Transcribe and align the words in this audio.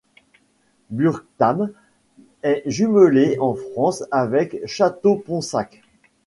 Burgthann 0.89 1.69
est 2.41 2.63
jumelée 2.65 3.37
en 3.39 3.53
France 3.53 4.03
avec 4.09 4.59
Châteauponsac. 4.65 5.83